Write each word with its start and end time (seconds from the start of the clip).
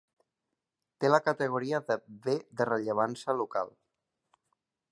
Té 1.03 1.11
la 1.11 1.19
categoria 1.25 1.81
de 1.91 1.97
Bé 2.29 2.35
de 2.61 2.67
Rellevància 2.71 3.37
Local. 3.43 3.71